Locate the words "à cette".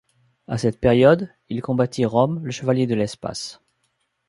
0.47-0.79